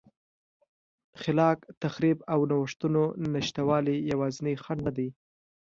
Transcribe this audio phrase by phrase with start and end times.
[1.21, 3.03] خلاق تخریب او نوښتونو
[3.33, 5.09] نشتوالی یوازینی خنډ نه دی.